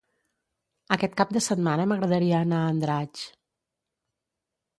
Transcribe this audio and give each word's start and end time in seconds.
Aquest 0.95 1.13
cap 1.19 1.35
de 1.37 1.43
setmana 1.49 1.85
m'agradaria 1.91 2.41
anar 2.47 2.63
a 2.63 2.73
Andratx. 2.73 3.27